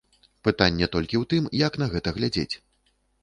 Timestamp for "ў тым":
1.19-1.43